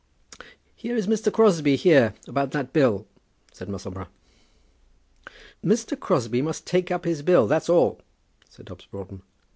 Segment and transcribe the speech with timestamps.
[0.75, 1.31] "Here is Mr.
[1.31, 3.05] Crosbie here, about that bill,"
[3.53, 4.07] said Musselboro.
[5.63, 5.95] "Mr.
[5.99, 8.01] Crosbie must take up his bill; that's all,"
[8.49, 9.21] said Dobbs Broughton.